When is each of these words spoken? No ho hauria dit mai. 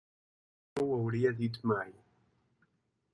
No 0.79 0.85
ho 0.87 0.95
hauria 1.01 1.33
dit 1.41 1.59
mai. 1.73 1.93